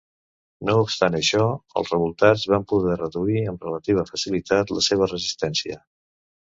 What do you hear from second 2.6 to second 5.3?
poder reduir amb relativa facilitat la seva